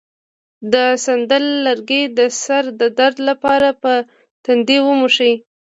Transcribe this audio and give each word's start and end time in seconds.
د 0.73 0.75
سندل 1.03 1.45
لرګی 1.65 2.03
د 2.17 2.19
سر 2.43 2.63
د 2.81 2.83
درد 2.99 3.17
لپاره 3.29 3.69
په 3.81 3.93
تندي 4.45 4.77
ومښئ 4.83 5.33